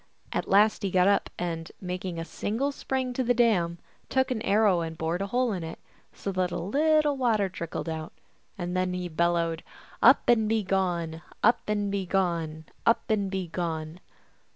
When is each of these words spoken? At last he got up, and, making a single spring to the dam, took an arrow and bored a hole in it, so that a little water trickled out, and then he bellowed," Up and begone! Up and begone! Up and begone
At 0.33 0.49
last 0.49 0.81
he 0.81 0.89
got 0.89 1.07
up, 1.07 1.29
and, 1.37 1.71
making 1.79 2.17
a 2.17 2.25
single 2.25 2.71
spring 2.71 3.13
to 3.13 3.23
the 3.23 3.35
dam, 3.35 3.77
took 4.09 4.31
an 4.31 4.41
arrow 4.41 4.81
and 4.81 4.97
bored 4.97 5.21
a 5.21 5.27
hole 5.27 5.53
in 5.53 5.63
it, 5.63 5.77
so 6.11 6.31
that 6.31 6.49
a 6.49 6.57
little 6.57 7.15
water 7.15 7.49
trickled 7.49 7.87
out, 7.87 8.11
and 8.57 8.75
then 8.75 8.93
he 8.93 9.07
bellowed," 9.07 9.61
Up 10.01 10.27
and 10.27 10.49
begone! 10.49 11.21
Up 11.43 11.59
and 11.67 11.91
begone! 11.91 12.65
Up 12.83 13.11
and 13.11 13.29
begone 13.29 13.99